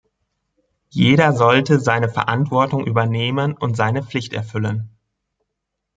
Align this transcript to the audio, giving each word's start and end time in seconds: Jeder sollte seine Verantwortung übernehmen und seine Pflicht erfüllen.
Jeder 0.89 1.31
sollte 1.31 1.79
seine 1.79 2.09
Verantwortung 2.09 2.87
übernehmen 2.87 3.55
und 3.55 3.77
seine 3.77 4.01
Pflicht 4.01 4.33
erfüllen. 4.33 4.89